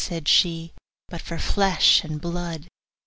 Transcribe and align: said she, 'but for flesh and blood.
said 0.03 0.27
she, 0.27 0.73
'but 1.09 1.21
for 1.21 1.37
flesh 1.37 2.03
and 2.03 2.19
blood. 2.19 2.65